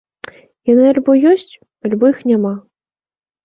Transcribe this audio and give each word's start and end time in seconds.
Яны 0.71 0.83
альбо 0.93 1.11
ёсць, 1.33 1.53
альбо 1.91 2.13
іх 2.17 2.27
няма. 2.33 2.59